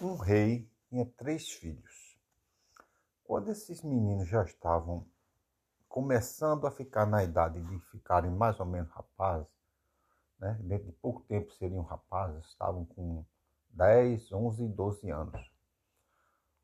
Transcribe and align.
Um 0.00 0.14
rei 0.14 0.70
tinha 0.88 1.04
três 1.04 1.50
filhos. 1.50 2.16
Quando 3.24 3.50
esses 3.50 3.82
meninos 3.82 4.28
já 4.28 4.44
estavam 4.44 5.04
começando 5.88 6.68
a 6.68 6.70
ficar 6.70 7.04
na 7.04 7.24
idade 7.24 7.60
de 7.60 7.80
ficarem 7.90 8.30
mais 8.30 8.60
ou 8.60 8.66
menos 8.66 8.88
rapazes, 8.92 9.48
né? 10.38 10.56
dentro 10.60 10.86
de 10.86 10.92
pouco 10.92 11.22
tempo 11.22 11.52
seriam 11.54 11.82
rapazes, 11.82 12.46
estavam 12.46 12.84
com 12.84 13.24
10, 13.70 14.30
11 14.30 14.68
12 14.68 15.10
anos. 15.10 15.50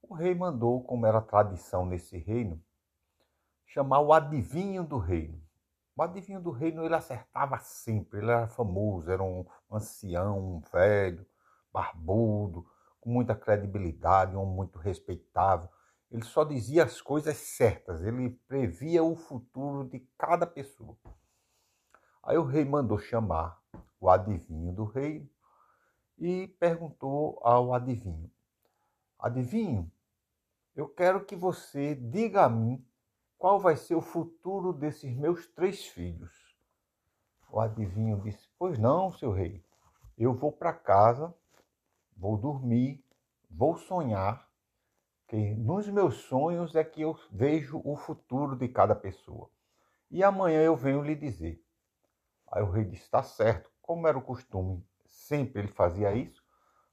O 0.00 0.14
rei 0.14 0.32
mandou, 0.32 0.84
como 0.84 1.04
era 1.04 1.20
tradição 1.20 1.84
nesse 1.84 2.16
reino, 2.16 2.62
chamar 3.66 3.98
o 3.98 4.12
adivinho 4.12 4.84
do 4.84 4.98
reino. 4.98 5.42
O 5.96 6.02
adivinho 6.04 6.40
do 6.40 6.52
reino 6.52 6.84
ele 6.84 6.94
acertava 6.94 7.58
sempre, 7.58 8.20
ele 8.20 8.30
era 8.30 8.46
famoso, 8.46 9.10
era 9.10 9.24
um 9.24 9.44
ancião, 9.68 10.38
um 10.38 10.60
velho, 10.60 11.26
barbudo, 11.72 12.64
com 13.04 13.10
muita 13.10 13.34
credibilidade, 13.34 14.34
um 14.34 14.46
muito 14.46 14.78
respeitável. 14.78 15.68
Ele 16.10 16.24
só 16.24 16.42
dizia 16.42 16.84
as 16.84 17.02
coisas 17.02 17.36
certas, 17.36 18.02
ele 18.02 18.30
previa 18.48 19.04
o 19.04 19.14
futuro 19.14 19.86
de 19.86 20.00
cada 20.16 20.46
pessoa. 20.46 20.96
Aí 22.22 22.38
o 22.38 22.44
rei 22.44 22.64
mandou 22.64 22.98
chamar 22.98 23.60
o 24.00 24.08
adivinho 24.08 24.72
do 24.72 24.84
rei 24.84 25.30
e 26.16 26.48
perguntou 26.58 27.38
ao 27.42 27.74
adivinho: 27.74 28.30
Adivinho, 29.18 29.92
eu 30.74 30.88
quero 30.88 31.26
que 31.26 31.36
você 31.36 31.94
diga 31.94 32.44
a 32.44 32.48
mim 32.48 32.82
qual 33.36 33.60
vai 33.60 33.76
ser 33.76 33.94
o 33.96 34.00
futuro 34.00 34.72
desses 34.72 35.14
meus 35.14 35.46
três 35.48 35.86
filhos. 35.88 36.56
O 37.50 37.60
adivinho 37.60 38.22
disse: 38.22 38.48
Pois 38.58 38.78
não, 38.78 39.12
seu 39.12 39.30
rei, 39.30 39.62
eu 40.16 40.32
vou 40.32 40.50
para 40.50 40.72
casa 40.72 41.34
vou 42.24 42.38
dormir, 42.38 43.04
vou 43.50 43.76
sonhar, 43.76 44.48
que 45.28 45.54
nos 45.56 45.86
meus 45.88 46.14
sonhos 46.22 46.74
é 46.74 46.82
que 46.82 47.02
eu 47.02 47.18
vejo 47.30 47.82
o 47.84 47.96
futuro 47.96 48.56
de 48.56 48.66
cada 48.66 48.94
pessoa. 48.94 49.50
E 50.10 50.24
amanhã 50.24 50.62
eu 50.62 50.74
venho 50.74 51.02
lhe 51.02 51.14
dizer. 51.14 51.62
Aí 52.50 52.62
o 52.62 52.70
rei 52.70 52.84
disse: 52.84 53.02
está 53.02 53.22
certo, 53.22 53.70
como 53.82 54.08
era 54.08 54.16
o 54.16 54.22
costume, 54.22 54.82
sempre 55.04 55.60
ele 55.60 55.68
fazia 55.68 56.14
isso, 56.14 56.42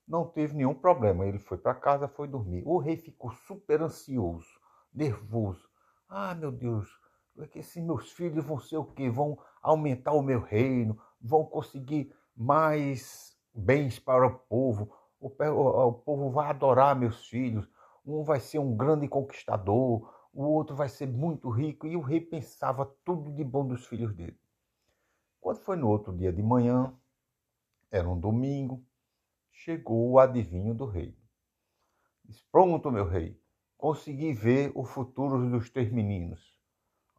não 0.06 0.26
teve 0.28 0.54
nenhum 0.54 0.74
problema. 0.74 1.26
Ele 1.26 1.40
foi 1.40 1.58
para 1.58 1.76
casa, 1.76 2.10
foi 2.10 2.28
dormir. 2.28 2.64
O 2.66 2.78
rei 2.78 2.98
ficou 2.98 3.32
super 3.32 3.82
ansioso, 3.82 4.60
nervoso. 4.94 5.66
Ah, 6.10 6.36
meu 6.36 6.52
Deus, 6.52 6.90
é 7.38 7.48
que 7.48 7.60
esses 7.60 7.82
meus 7.82 8.12
filhos 8.12 8.44
vão 8.44 8.60
ser 8.60 8.76
o 8.76 8.84
quê? 8.84 9.10
Vão 9.10 9.40
aumentar 9.62 10.12
o 10.12 10.22
meu 10.22 10.42
reino, 10.42 11.02
vão 11.22 11.46
conseguir 11.46 12.14
mais 12.36 13.32
bens 13.54 14.00
para 14.00 14.26
o 14.26 14.40
povo, 14.40 14.92
o, 15.22 15.88
o, 15.88 15.94
povo 15.94 16.32
vai 16.32 16.50
adorar 16.50 16.96
meus 16.96 17.28
filhos, 17.28 17.70
um 18.04 18.24
vai 18.24 18.40
ser 18.40 18.58
um 18.58 18.76
grande 18.76 19.08
conquistador, 19.08 20.12
o 20.34 20.44
outro 20.44 20.76
vai 20.76 20.90
ser 20.90 21.08
muito 21.08 21.50
rico, 21.50 21.86
e 21.86 21.96
o 21.96 22.02
rei 22.02 22.20
pensava 22.20 22.86
tudo 23.06 23.32
de 23.32 23.44
bom 23.44 23.66
dos 23.66 23.86
filhos 23.86 24.14
dele. 24.16 24.38
Quando 25.40 25.60
foi 25.60 25.76
no 25.76 25.88
outro 25.88 26.12
dia 26.16 26.34
de 26.34 26.42
manhã, 26.42 26.94
era 27.92 28.10
um 28.10 28.20
domingo, 28.20 28.84
chegou 29.52 30.10
o 30.10 30.20
adivinho 30.20 30.74
do 30.74 30.86
rei. 30.86 31.16
Disse: 32.26 32.44
Pronto, 32.52 32.92
meu 32.92 33.06
rei, 33.08 33.40
consegui 33.78 34.34
ver 34.34 34.72
o 34.74 34.84
futuro 34.84 35.50
dos 35.50 35.70
teus 35.70 35.92
meninos. 35.92 36.60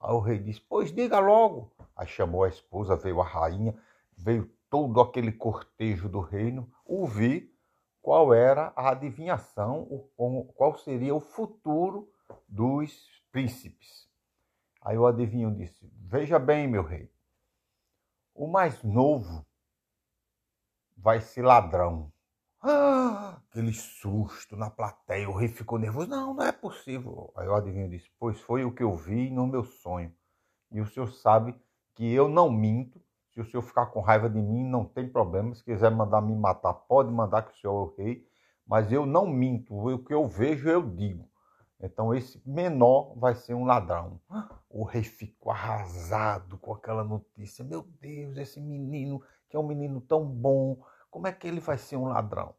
Aí 0.00 0.12
o 0.12 0.20
rei 0.20 0.38
disse: 0.38 0.60
Pois 0.60 0.92
diga 0.92 1.20
logo. 1.20 1.72
Aí 1.94 2.06
chamou 2.06 2.42
a 2.42 2.48
esposa, 2.48 2.96
veio 2.96 3.20
a 3.20 3.24
rainha, 3.24 3.76
veio 4.16 4.50
todo 4.70 5.00
aquele 5.00 5.30
cortejo 5.30 6.08
do 6.08 6.20
reino, 6.20 6.72
ouvir 6.84 7.51
qual 8.02 8.34
era 8.34 8.72
a 8.74 8.90
adivinhação, 8.90 9.86
qual 10.56 10.76
seria 10.76 11.14
o 11.14 11.20
futuro 11.20 12.12
dos 12.48 12.92
príncipes. 13.30 14.10
Aí 14.82 14.98
o 14.98 15.06
adivinho 15.06 15.54
disse: 15.54 15.88
Veja 15.94 16.38
bem, 16.38 16.66
meu 16.66 16.82
rei, 16.82 17.10
o 18.34 18.48
mais 18.48 18.82
novo 18.82 19.46
vai 20.96 21.20
ser 21.20 21.42
ladrão. 21.42 22.12
Ah, 22.60 23.40
aquele 23.48 23.72
susto 23.72 24.56
na 24.56 24.70
plateia, 24.70 25.28
o 25.28 25.36
rei 25.36 25.48
ficou 25.48 25.78
nervoso. 25.78 26.08
Não, 26.08 26.34
não 26.34 26.44
é 26.44 26.52
possível. 26.52 27.32
Aí 27.36 27.46
o 27.46 27.54
adivinho 27.54 27.88
disse: 27.88 28.10
Pois 28.18 28.40
foi 28.40 28.64
o 28.64 28.74
que 28.74 28.82
eu 28.82 28.96
vi 28.96 29.30
no 29.30 29.46
meu 29.46 29.64
sonho. 29.64 30.12
E 30.72 30.80
o 30.80 30.86
senhor 30.86 31.12
sabe 31.12 31.54
que 31.94 32.12
eu 32.12 32.28
não 32.28 32.50
minto 32.50 33.00
se 33.32 33.40
o 33.40 33.44
senhor 33.44 33.62
ficar 33.62 33.86
com 33.86 34.00
raiva 34.00 34.28
de 34.28 34.40
mim, 34.40 34.64
não 34.64 34.84
tem 34.84 35.08
problema. 35.08 35.54
Se 35.54 35.64
quiser 35.64 35.90
mandar 35.90 36.20
me 36.20 36.34
matar, 36.34 36.74
pode 36.74 37.10
mandar 37.10 37.42
que 37.42 37.52
o 37.52 37.56
senhor 37.56 37.74
é 37.74 37.76
o 37.76 37.94
rei. 37.96 38.26
Mas 38.66 38.92
eu 38.92 39.06
não 39.06 39.26
minto. 39.26 39.74
O 39.74 39.98
que 39.98 40.12
eu 40.12 40.28
vejo, 40.28 40.68
eu 40.68 40.82
digo. 40.82 41.28
Então 41.80 42.14
esse 42.14 42.40
menor 42.46 43.14
vai 43.16 43.34
ser 43.34 43.54
um 43.54 43.64
ladrão. 43.64 44.20
O 44.68 44.84
rei 44.84 45.02
ficou 45.02 45.50
arrasado 45.50 46.56
com 46.58 46.72
aquela 46.72 47.02
notícia. 47.02 47.64
Meu 47.64 47.82
Deus, 48.00 48.36
esse 48.36 48.60
menino, 48.60 49.20
que 49.48 49.56
é 49.56 49.58
um 49.58 49.66
menino 49.66 50.00
tão 50.00 50.24
bom, 50.24 50.80
como 51.10 51.26
é 51.26 51.32
que 51.32 51.48
ele 51.48 51.58
vai 51.58 51.76
ser 51.76 51.96
um 51.96 52.06
ladrão? 52.06 52.54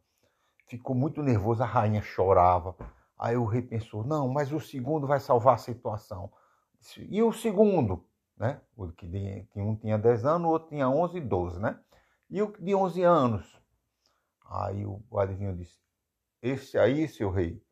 Ficou 0.68 0.96
muito 0.96 1.22
nervoso, 1.24 1.64
a 1.64 1.66
rainha 1.66 2.02
chorava. 2.02 2.76
Aí 3.18 3.38
o 3.38 3.46
rei 3.46 3.62
pensou: 3.62 4.04
não, 4.04 4.28
mas 4.28 4.52
o 4.52 4.60
segundo 4.60 5.08
vai 5.08 5.20
salvar 5.20 5.56
a 5.56 5.58
situação. 5.58 6.32
E 6.98 7.22
o 7.24 7.32
segundo? 7.32 8.04
Né? 8.38 8.62
O 8.76 8.92
que, 8.92 9.08
de, 9.08 9.44
que 9.52 9.60
um 9.60 9.76
tinha 9.76 9.98
10 9.98 10.26
anos, 10.26 10.48
o 10.48 10.52
outro 10.52 10.70
tinha 10.70 10.90
11 10.90 11.18
e 11.18 11.22
12, 11.22 11.60
né? 11.60 11.80
E 12.30 12.42
o 12.42 12.52
de 12.60 12.74
11 12.74 13.02
anos? 13.04 13.62
Aí 14.46 14.86
o, 14.86 15.02
adivinho 15.18 15.56
disse: 15.56 15.80
Esse 16.42 16.78
aí, 16.78 17.08
seu 17.08 17.30
rei, 17.30 17.64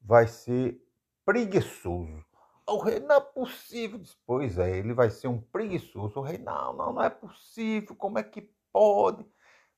vai 0.00 0.26
ser 0.26 0.80
preguiçoso. 1.24 2.24
O 2.66 2.78
rei, 2.78 3.00
não 3.00 3.16
é 3.16 3.20
possível. 3.20 3.98
Disse, 3.98 4.16
pois 4.26 4.58
é, 4.58 4.76
ele 4.78 4.92
vai 4.92 5.10
ser 5.10 5.28
um 5.28 5.40
preguiçoso. 5.40 6.18
O 6.18 6.22
rei, 6.22 6.38
não, 6.38 6.74
não, 6.74 6.92
não 6.92 7.02
é 7.02 7.08
possível. 7.08 7.96
Como 7.96 8.18
é 8.18 8.22
que 8.22 8.50
pode? 8.72 9.24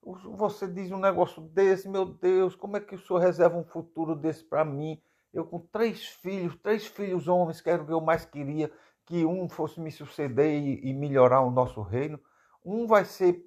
Você 0.02 0.66
diz 0.66 0.90
um 0.90 0.98
negócio 0.98 1.42
desse, 1.42 1.88
meu 1.88 2.06
Deus, 2.06 2.56
como 2.56 2.76
é 2.76 2.80
que 2.80 2.94
o 2.94 2.98
senhor 2.98 3.18
reserva 3.18 3.56
um 3.56 3.64
futuro 3.64 4.16
desse 4.16 4.42
para 4.42 4.64
mim? 4.64 5.00
Eu 5.32 5.44
com 5.44 5.60
três 5.60 6.06
filhos, 6.06 6.56
três 6.56 6.86
filhos 6.86 7.28
homens, 7.28 7.60
que 7.60 7.70
era 7.70 7.82
o 7.82 7.86
que 7.86 7.92
eu 7.92 8.00
mais 8.00 8.24
queria, 8.24 8.72
que 9.10 9.26
um 9.26 9.48
fosse 9.48 9.80
me 9.80 9.90
suceder 9.90 10.62
e, 10.62 10.88
e 10.88 10.94
melhorar 10.94 11.40
o 11.40 11.50
nosso 11.50 11.82
reino, 11.82 12.16
um 12.64 12.86
vai 12.86 13.04
ser 13.04 13.44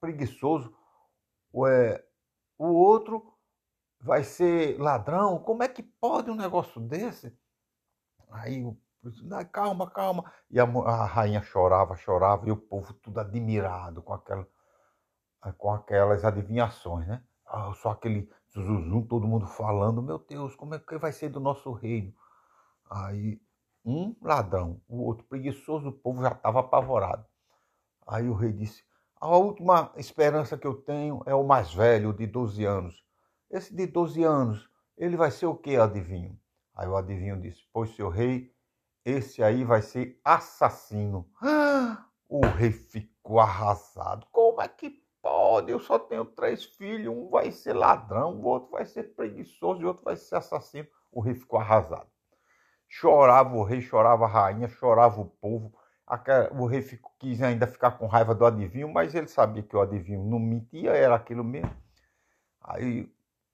preguiçoso, 0.00 0.74
é, 1.66 2.02
o 2.56 2.68
outro 2.68 3.34
vai 4.00 4.24
ser 4.24 4.80
ladrão. 4.80 5.38
Como 5.40 5.62
é 5.62 5.68
que 5.68 5.82
pode 5.82 6.30
um 6.30 6.34
negócio 6.34 6.80
desse? 6.80 7.38
Aí 8.30 8.64
o 8.64 8.78
calma, 9.52 9.90
calma. 9.90 10.32
E 10.50 10.58
a, 10.58 10.64
a, 10.64 11.04
rainha 11.04 11.42
chorava, 11.42 11.94
chorava, 11.94 12.48
e 12.48 12.50
o 12.50 12.56
povo 12.56 12.94
tudo 12.94 13.20
admirado 13.20 14.00
com, 14.00 14.14
aquela, 14.14 14.48
com 15.58 15.70
aquelas 15.70 16.24
adivinhações, 16.24 17.06
né? 17.06 17.22
Ah, 17.44 17.74
só 17.74 17.90
aquele 17.90 18.26
zuzum, 18.50 19.02
todo 19.02 19.28
mundo 19.28 19.46
falando, 19.46 20.02
meu 20.02 20.18
Deus, 20.18 20.56
como 20.56 20.74
é 20.74 20.78
que 20.78 20.96
vai 20.96 21.12
ser 21.12 21.28
do 21.28 21.40
nosso 21.40 21.72
reino? 21.72 22.14
Aí 22.90 23.38
um 23.84 24.14
ladrão, 24.20 24.80
o 24.88 25.02
outro 25.02 25.24
preguiçoso, 25.24 25.88
o 25.88 25.92
povo 25.92 26.22
já 26.22 26.32
estava 26.32 26.60
apavorado. 26.60 27.24
Aí 28.06 28.28
o 28.28 28.34
rei 28.34 28.52
disse: 28.52 28.82
A 29.20 29.36
última 29.36 29.92
esperança 29.96 30.56
que 30.56 30.66
eu 30.66 30.74
tenho 30.74 31.22
é 31.26 31.34
o 31.34 31.44
mais 31.44 31.72
velho, 31.72 32.12
de 32.12 32.26
12 32.26 32.64
anos. 32.64 33.04
Esse 33.50 33.74
de 33.74 33.86
12 33.86 34.22
anos, 34.24 34.68
ele 34.96 35.16
vai 35.16 35.30
ser 35.30 35.46
o 35.46 35.54
que, 35.54 35.76
adivinho? 35.76 36.38
Aí 36.74 36.88
o 36.88 36.96
adivinho 36.96 37.40
disse: 37.40 37.62
Pois, 37.72 37.94
seu 37.94 38.08
rei, 38.08 38.52
esse 39.04 39.42
aí 39.42 39.64
vai 39.64 39.82
ser 39.82 40.20
assassino. 40.24 41.28
o 42.28 42.40
rei 42.46 42.72
ficou 42.72 43.40
arrasado. 43.40 44.26
Como 44.30 44.60
é 44.60 44.68
que 44.68 45.02
pode? 45.22 45.72
Eu 45.72 45.80
só 45.80 45.98
tenho 45.98 46.24
três 46.24 46.64
filhos, 46.64 47.14
um 47.14 47.28
vai 47.28 47.50
ser 47.50 47.72
ladrão, 47.72 48.36
o 48.36 48.44
outro 48.44 48.70
vai 48.70 48.84
ser 48.84 49.14
preguiçoso 49.14 49.80
e 49.80 49.84
o 49.84 49.88
outro 49.88 50.04
vai 50.04 50.16
ser 50.16 50.36
assassino. 50.36 50.88
O 51.10 51.20
rei 51.20 51.34
ficou 51.34 51.58
arrasado. 51.58 52.08
Chorava 52.88 53.54
o 53.54 53.62
rei, 53.62 53.82
chorava 53.82 54.24
a 54.24 54.28
rainha, 54.28 54.66
chorava 54.66 55.20
o 55.20 55.26
povo. 55.26 55.72
O 56.58 56.66
rei 56.66 56.82
quis 57.18 57.42
ainda 57.42 57.66
ficar 57.66 57.92
com 57.92 58.06
raiva 58.06 58.34
do 58.34 58.46
adivinho, 58.46 58.92
mas 58.92 59.14
ele 59.14 59.28
sabia 59.28 59.62
que 59.62 59.76
o 59.76 59.80
adivinho 59.80 60.24
não 60.24 60.38
mentia, 60.38 60.92
era 60.92 61.14
aquilo 61.14 61.44
mesmo. 61.44 61.70
Aí 62.62 63.12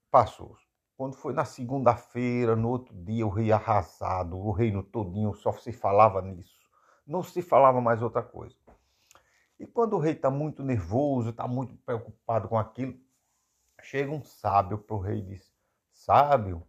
passou. 0.09 0.57
Quando 0.95 1.15
foi 1.15 1.33
na 1.33 1.43
segunda-feira, 1.43 2.55
no 2.55 2.69
outro 2.69 2.95
dia, 3.03 3.27
o 3.27 3.29
rei 3.29 3.51
arrasado, 3.51 4.37
o 4.37 4.51
reino 4.51 4.81
todinho 4.81 5.33
só 5.33 5.51
se 5.51 5.73
falava 5.73 6.21
nisso. 6.21 6.57
Não 7.05 7.21
se 7.21 7.41
falava 7.41 7.81
mais 7.81 8.01
outra 8.01 8.23
coisa. 8.23 8.55
E 9.59 9.67
quando 9.67 9.97
o 9.97 9.99
rei 9.99 10.13
está 10.13 10.31
muito 10.31 10.63
nervoso, 10.63 11.31
está 11.31 11.45
muito 11.47 11.75
preocupado 11.85 12.47
com 12.47 12.57
aquilo, 12.57 12.97
chega 13.81 14.11
um 14.11 14.23
sábio 14.23 14.77
para 14.77 14.95
o 14.95 14.99
rei 14.99 15.19
e 15.19 15.21
diz: 15.23 15.53
Sábio, 15.91 16.65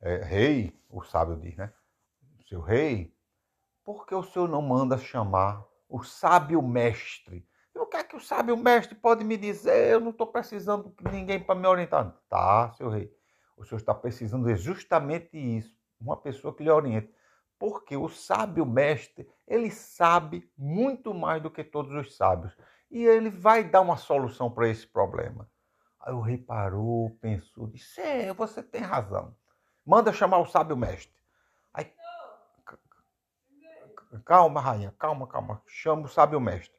é, 0.00 0.22
rei, 0.22 0.78
o 0.90 1.02
sábio 1.02 1.36
diz, 1.36 1.56
né? 1.56 1.72
Seu 2.44 2.60
rei, 2.60 3.14
por 3.84 4.06
que 4.06 4.14
o 4.14 4.22
senhor 4.22 4.48
não 4.48 4.62
manda 4.62 4.98
chamar 4.98 5.64
o 5.88 6.02
sábio 6.02 6.62
mestre? 6.62 7.46
E 7.74 7.78
o 7.78 7.86
que 7.86 7.96
é 7.96 8.04
que 8.04 8.16
o 8.16 8.20
sábio 8.20 8.56
mestre 8.56 8.94
pode 8.94 9.24
me 9.24 9.36
dizer? 9.36 9.92
Eu 9.92 10.00
não 10.00 10.10
estou 10.10 10.26
precisando 10.26 10.94
de 11.00 11.10
ninguém 11.10 11.40
para 11.40 11.54
me 11.54 11.66
orientar. 11.66 12.14
Tá, 12.28 12.72
seu 12.72 12.88
rei. 12.88 13.12
O 13.56 13.64
senhor 13.64 13.78
está 13.78 13.94
precisando 13.94 14.46
de 14.46 14.56
justamente 14.56 15.36
isso, 15.36 15.76
uma 16.00 16.16
pessoa 16.16 16.54
que 16.54 16.62
lhe 16.62 16.70
oriente. 16.70 17.12
Porque 17.58 17.96
o 17.96 18.08
sábio 18.08 18.66
mestre, 18.66 19.28
ele 19.46 19.70
sabe 19.70 20.50
muito 20.56 21.14
mais 21.14 21.42
do 21.42 21.50
que 21.50 21.64
todos 21.64 21.92
os 21.94 22.16
sábios. 22.16 22.56
E 22.90 23.04
ele 23.04 23.30
vai 23.30 23.64
dar 23.64 23.80
uma 23.80 23.96
solução 23.96 24.50
para 24.50 24.68
esse 24.68 24.86
problema. 24.86 25.48
Aí 26.00 26.12
o 26.12 26.20
rei 26.20 26.36
parou, 26.36 27.10
pensou, 27.20 27.66
disse: 27.66 28.00
É, 28.00 28.32
você 28.32 28.62
tem 28.62 28.82
razão. 28.82 29.34
Manda 29.84 30.12
chamar 30.12 30.38
o 30.38 30.46
sábio 30.46 30.76
mestre. 30.76 31.14
Calma, 34.20 34.60
rainha, 34.60 34.94
calma, 34.98 35.26
calma. 35.26 35.62
Chama 35.66 36.06
o 36.06 36.08
sábio 36.08 36.40
mestre. 36.40 36.78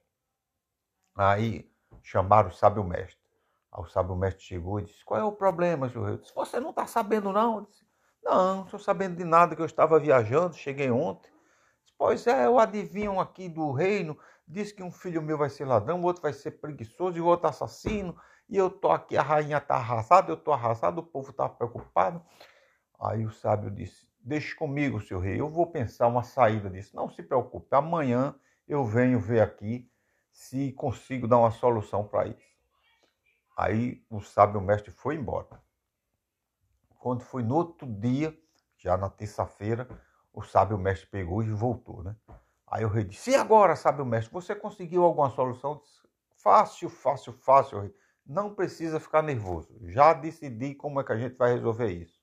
Aí 1.16 1.70
chamaram 2.04 2.50
o 2.50 2.54
sábio 2.54 2.84
mestre. 2.84 3.24
Aí 3.72 3.82
o 3.82 3.88
sábio 3.88 4.16
mestre 4.16 4.44
chegou 4.44 4.80
e 4.80 4.86
disse: 4.86 5.04
Qual 5.04 5.20
é 5.20 5.24
o 5.24 5.32
problema, 5.32 5.90
senhor 5.90 6.06
rei? 6.06 6.14
Eu 6.16 6.18
disse: 6.20 6.34
Você 6.36 6.60
não 6.60 6.70
está 6.70 6.86
sabendo, 6.88 7.32
não? 7.32 7.58
Eu 7.58 7.66
disse, 7.66 7.86
não, 8.24 8.56
não 8.56 8.64
estou 8.66 8.80
sabendo 8.80 9.18
de 9.18 9.24
nada 9.24 9.56
que 9.56 9.62
eu 9.62 9.66
estava 9.66 10.00
viajando, 10.00 10.56
cheguei 10.56 10.90
ontem. 10.90 11.32
Pois 11.98 12.28
é, 12.28 12.50
o 12.50 12.60
adivinho 12.60 13.20
aqui 13.20 13.48
do 13.48 13.72
reino 13.72 14.18
disse 14.48 14.74
que 14.74 14.84
um 14.84 14.92
filho 14.92 15.22
meu 15.22 15.38
vai 15.38 15.50
ser 15.50 15.66
ladrão, 15.66 16.02
o 16.02 16.06
outro 16.06 16.22
vai 16.22 16.34
ser 16.34 16.52
preguiçoso 16.52 17.18
e 17.18 17.22
o 17.22 17.26
outro 17.26 17.48
assassino. 17.48 18.18
E 18.50 18.58
eu 18.58 18.70
tô 18.70 18.92
aqui, 18.92 19.18
a 19.18 19.22
rainha 19.22 19.58
está 19.58 19.76
arrasada, 19.76 20.32
eu 20.32 20.36
estou 20.36 20.54
arrasado, 20.54 21.00
o 21.00 21.04
povo 21.04 21.32
está 21.32 21.48
preocupado. 21.48 22.22
Aí 23.00 23.26
o 23.26 23.32
sábio 23.32 23.72
disse: 23.72 24.08
Deixe 24.26 24.56
comigo, 24.56 25.00
seu 25.00 25.20
rei, 25.20 25.40
eu 25.40 25.48
vou 25.48 25.68
pensar 25.68 26.08
uma 26.08 26.24
saída 26.24 26.68
disso. 26.68 26.96
Não 26.96 27.08
se 27.08 27.22
preocupe, 27.22 27.68
amanhã 27.76 28.34
eu 28.68 28.84
venho 28.84 29.20
ver 29.20 29.40
aqui 29.40 29.88
se 30.32 30.72
consigo 30.72 31.28
dar 31.28 31.38
uma 31.38 31.52
solução 31.52 32.08
para 32.08 32.26
isso. 32.26 32.56
Aí 33.56 34.04
o 34.10 34.20
sábio 34.20 34.60
mestre 34.60 34.90
foi 34.90 35.14
embora. 35.14 35.62
Quando 36.98 37.22
foi 37.22 37.44
no 37.44 37.54
outro 37.54 37.86
dia, 37.86 38.36
já 38.80 38.98
na 38.98 39.12
terça-feira, 39.12 39.88
o 40.34 40.42
sábio 40.42 40.76
mestre 40.76 41.08
pegou 41.08 41.44
e 41.44 41.52
voltou, 41.52 42.02
né? 42.02 42.16
Aí 42.66 42.84
o 42.84 42.90
rei 42.90 43.04
disse: 43.04 43.30
E 43.30 43.36
agora, 43.36 43.76
sábio 43.76 44.04
mestre, 44.04 44.34
você 44.34 44.56
conseguiu 44.56 45.04
alguma 45.04 45.30
solução? 45.30 45.78
Disse, 45.78 46.02
fácil, 46.38 46.90
fácil, 46.90 47.32
fácil, 47.32 47.82
rei. 47.82 47.96
Não 48.26 48.56
precisa 48.56 49.00
ficar 49.00 49.22
nervoso. 49.22 49.80
Já 49.84 50.14
decidi 50.14 50.74
como 50.74 51.00
é 51.00 51.04
que 51.04 51.12
a 51.12 51.18
gente 51.18 51.38
vai 51.38 51.54
resolver 51.54 51.92
isso. 51.92 52.15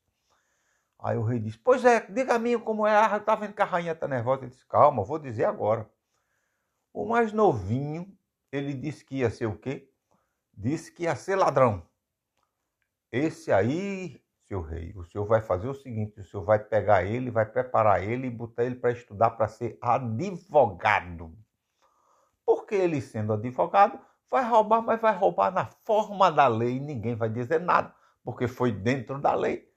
Aí 1.03 1.17
o 1.19 1.23
rei 1.23 1.39
disse: 1.39 1.59
Pois 1.59 1.85
é, 1.85 2.07
diga 2.09 2.35
a 2.35 2.39
mim 2.39 2.59
como 2.59 2.87
é. 2.87 2.97
Ah, 2.97 3.19
tá 3.19 3.35
vendo 3.35 3.55
que 3.55 3.63
a 3.63 3.67
rainha 3.67 3.95
tá 3.95 4.07
nervosa. 4.07 4.43
Ele 4.43 4.51
disse: 4.51 4.67
Calma, 4.67 5.03
vou 5.03 5.19
dizer 5.19 5.45
agora. 5.45 5.91
O 6.93 7.07
mais 7.07 7.33
novinho, 7.33 8.17
ele 8.51 8.75
disse 8.75 9.05
que 9.05 9.17
ia 9.17 9.31
ser 9.31 9.47
o 9.47 9.59
quê? 9.59 9.91
Disse 10.53 10.93
que 10.93 11.05
ia 11.05 11.17
ser 11.17 11.37
ladrão. 11.37 11.83
Esse 13.11 13.51
aí 13.51 14.23
seu 14.53 14.61
rei. 14.61 14.93
O 14.95 15.03
senhor 15.05 15.25
vai 15.25 15.41
fazer 15.41 15.67
o 15.67 15.75
seguinte: 15.75 16.21
o 16.21 16.25
senhor 16.25 16.45
vai 16.45 16.59
pegar 16.59 17.05
ele, 17.05 17.31
vai 17.31 17.47
preparar 17.47 18.03
ele 18.03 18.27
e 18.27 18.31
botar 18.31 18.65
ele 18.65 18.75
para 18.75 18.93
estudar 18.93 19.31
para 19.31 19.49
ser 19.49 19.79
advogado. 19.81 21.35
Porque 22.45 22.75
ele, 22.75 23.01
sendo 23.01 23.33
advogado, 23.33 23.99
vai 24.31 24.45
roubar, 24.45 24.83
mas 24.83 25.01
vai 25.01 25.17
roubar 25.17 25.51
na 25.51 25.65
forma 25.65 26.31
da 26.31 26.47
lei, 26.47 26.79
ninguém 26.79 27.15
vai 27.15 27.31
dizer 27.31 27.61
nada, 27.61 27.95
porque 28.23 28.47
foi 28.47 28.71
dentro 28.71 29.19
da 29.19 29.35
lei. 29.35 29.72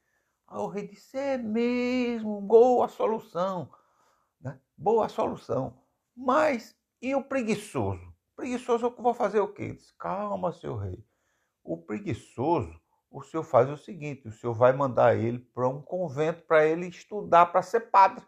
O 0.49 0.67
rei 0.67 0.87
disse: 0.87 1.17
é 1.17 1.37
mesmo, 1.37 2.41
boa 2.41 2.87
solução. 2.87 3.69
Né? 4.39 4.59
Boa 4.77 5.09
solução. 5.09 5.81
Mas 6.15 6.75
e 7.01 7.15
o 7.15 7.23
preguiçoso? 7.23 8.13
Preguiçoso, 8.35 8.85
eu 8.85 8.95
vou 9.01 9.13
fazer 9.13 9.39
o 9.39 9.53
quê? 9.53 9.73
Disse, 9.73 9.93
Calma, 9.97 10.51
seu 10.51 10.75
rei. 10.75 11.05
O 11.63 11.77
preguiçoso 11.77 12.79
o 13.15 13.23
senhor 13.23 13.43
faz 13.43 13.69
o 13.69 13.77
seguinte: 13.77 14.27
o 14.27 14.31
senhor 14.31 14.53
vai 14.53 14.73
mandar 14.73 15.15
ele 15.15 15.39
para 15.39 15.69
um 15.69 15.81
convento 15.81 16.43
para 16.43 16.65
ele 16.65 16.87
estudar 16.87 17.45
para 17.45 17.61
ser 17.61 17.89
padre. 17.89 18.25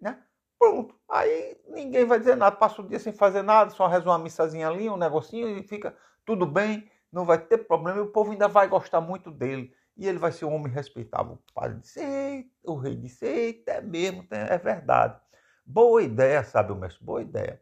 Né? 0.00 0.20
Pronto. 0.58 0.98
Aí 1.08 1.56
ninguém 1.68 2.04
vai 2.04 2.18
dizer 2.18 2.36
nada. 2.36 2.56
Passa 2.56 2.82
o 2.82 2.88
dia 2.88 2.98
sem 2.98 3.12
fazer 3.12 3.42
nada, 3.42 3.70
só 3.70 3.86
reza 3.86 4.06
uma 4.06 4.18
missazinha 4.18 4.66
ali, 4.68 4.90
um 4.90 4.96
negocinho 4.96 5.48
e 5.56 5.62
fica 5.62 5.96
tudo 6.26 6.44
bem, 6.46 6.90
não 7.12 7.24
vai 7.24 7.38
ter 7.38 7.58
problema. 7.58 7.98
E 7.98 8.02
o 8.02 8.10
povo 8.10 8.32
ainda 8.32 8.48
vai 8.48 8.66
gostar 8.66 9.00
muito 9.00 9.30
dele. 9.30 9.72
E 9.98 10.06
ele 10.06 10.18
vai 10.18 10.32
ser 10.32 10.46
um 10.46 10.54
homem 10.54 10.72
respeitável. 10.72 11.34
O 11.34 11.52
padre 11.52 11.80
disse: 11.80 12.00
Eita, 12.00 12.70
o 12.70 12.76
rei 12.76 12.96
disse: 12.96 13.26
Eita, 13.26 13.72
é 13.72 13.80
mesmo, 13.82 14.26
é 14.30 14.56
verdade. 14.56 15.20
Boa 15.66 16.02
ideia, 16.02 16.42
sabe 16.44 16.72
o 16.72 16.76
mestre? 16.76 17.04
Boa 17.04 17.20
ideia. 17.20 17.60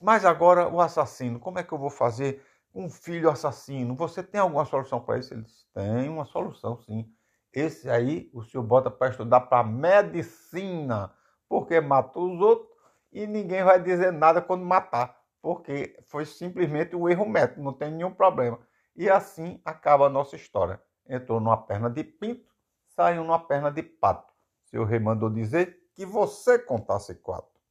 Mas 0.00 0.24
agora 0.24 0.68
o 0.68 0.80
assassino, 0.80 1.40
como 1.40 1.58
é 1.58 1.64
que 1.64 1.72
eu 1.72 1.78
vou 1.78 1.90
fazer? 1.90 2.44
um 2.76 2.90
filho 2.90 3.30
assassino, 3.30 3.96
você 3.96 4.22
tem 4.22 4.38
alguma 4.38 4.66
solução 4.66 5.00
para 5.00 5.18
isso? 5.18 5.32
Ele 5.32 5.42
disse, 5.42 5.64
tem 5.72 6.10
uma 6.10 6.26
solução 6.26 6.76
sim. 6.76 7.10
Esse 7.50 7.88
aí 7.88 8.30
o 8.34 8.42
senhor 8.42 8.62
bota 8.62 8.90
para 8.90 9.08
estudar 9.08 9.40
para 9.40 9.64
medicina, 9.64 11.10
porque 11.48 11.80
matou 11.80 12.34
os 12.34 12.40
outros 12.40 12.68
e 13.10 13.26
ninguém 13.26 13.64
vai 13.64 13.82
dizer 13.82 14.12
nada 14.12 14.42
quando 14.42 14.62
matar, 14.62 15.18
porque 15.40 15.98
foi 16.04 16.26
simplesmente 16.26 16.94
um 16.94 17.08
erro 17.08 17.26
médico, 17.26 17.62
não 17.62 17.72
tem 17.72 17.90
nenhum 17.90 18.12
problema. 18.12 18.58
E 18.94 19.08
assim 19.08 19.58
acaba 19.64 20.06
a 20.06 20.10
nossa 20.10 20.36
história. 20.36 20.78
Entrou 21.08 21.40
numa 21.40 21.56
perna 21.56 21.88
de 21.88 22.02
pinto, 22.04 22.52
saiu 22.88 23.22
numa 23.22 23.38
perna 23.38 23.70
de 23.70 23.82
pato. 23.82 24.32
Seu 24.64 24.84
rei 24.84 24.98
mandou 24.98 25.30
dizer 25.30 25.90
que 25.94 26.04
você 26.04 26.58
contasse 26.58 27.14
quatro. 27.14 27.55